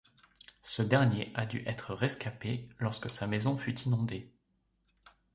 Ce 0.63 0.81
dernier 0.81 1.31
a 1.35 1.45
dû 1.45 1.61
être 1.67 1.93
rescapé 1.93 2.67
lorsque 2.79 3.07
sa 3.07 3.27
maison 3.27 3.55
fut 3.55 3.79
inondée. 3.81 4.31